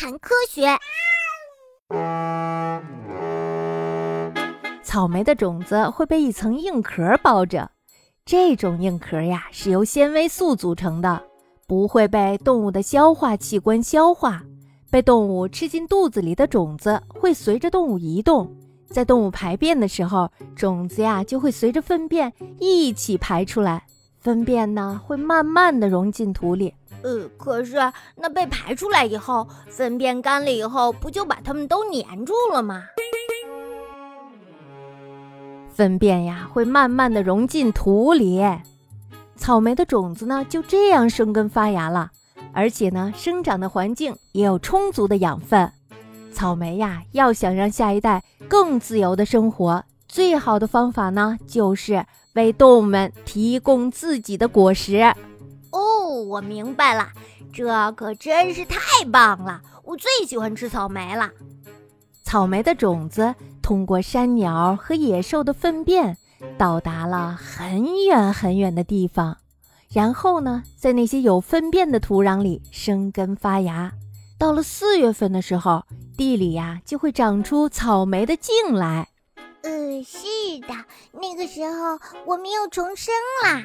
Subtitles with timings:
[0.00, 0.68] 谈科学。
[4.80, 7.68] 草莓的种子会被一层硬壳包着，
[8.24, 11.20] 这种硬壳呀是由纤维素组成的，
[11.66, 14.40] 不会被动物的消化器官消化。
[14.88, 18.48] 被动物吃进肚子里的种子会随着动物移动，
[18.86, 23.84] 在动物排便的时候，种子呀就会随着粪便一起排出来。
[24.20, 26.72] 粪便呢会慢慢的融进土里。
[27.02, 27.76] 呃，可是
[28.16, 32.84] 那被排出来以后，粪便干了以后，不就把它们都粘住了吗？
[35.72, 38.42] 粪便呀会慢慢的融进土里，
[39.36, 42.10] 草莓的种子呢就这样生根发芽了，
[42.52, 45.70] 而且呢生长的环境也有充足的养分。
[46.32, 55.12] 草莓呀要想让下一代更自由的生活，最好的方法呢就是为动物们提供自己的果实。
[55.70, 57.08] 哦，我明白了，
[57.52, 59.60] 这可真是太棒了！
[59.84, 61.30] 我最喜欢吃草莓了。
[62.24, 66.16] 草莓的种子通过山鸟和野兽的粪便，
[66.58, 69.36] 到达了很远很远的地方，
[69.90, 73.92] 然后呢，在那些有粪便的土壤里生根发芽。
[74.38, 75.82] 到了四月份的时候，
[76.16, 79.08] 地里呀就会长出草莓的茎来。
[79.62, 79.70] 呃，
[80.04, 80.26] 是
[80.60, 80.74] 的，
[81.12, 83.62] 那个时候我们又重生啦。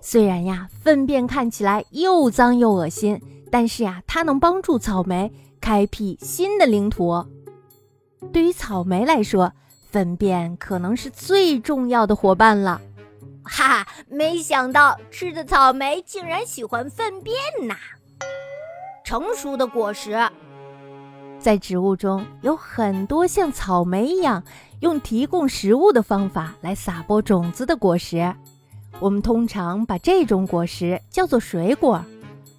[0.00, 7.24] 虽然呀，粪便看起来又脏又恶心，但是呀，它能帮助草莓开辟新的领土。
[8.32, 9.52] 对于草莓来说，
[9.90, 12.80] 粪便可能是最重要的伙伴了。
[13.42, 17.34] 哈哈，没想到吃的草莓竟然喜欢粪便
[17.66, 17.74] 呐！
[19.04, 20.16] 成熟的果实，
[21.38, 24.42] 在植物中有很多像草莓一样
[24.80, 28.34] 用提供食物的方法来撒播种子的果实。
[29.00, 32.04] 我们通常把这种果实叫做水果。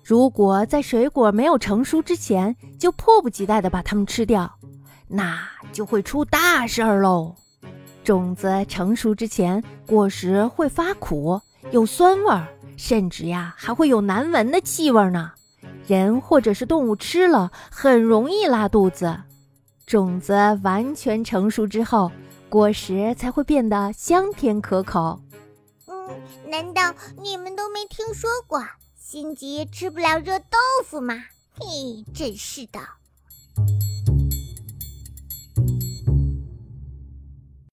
[0.03, 4.51] 如果在水果没有成熟之前就迫不及待地把它们吃掉，
[5.07, 5.39] 那
[5.71, 7.35] 就会出大事儿喽。
[8.03, 15.31] 种子成熟之前，果实会发苦，有酸味儿，甚至呀还会有难闻的气味呢。
[15.85, 19.15] 人或者是动物吃了很容易拉肚子。
[19.85, 22.11] 种子完全成熟之后，
[22.47, 25.19] 果实才会变得香甜可口。
[26.47, 28.65] 难道你们都没听说过
[28.97, 31.15] 心急吃不了热豆腐吗？
[31.59, 32.79] 嘿，真是的。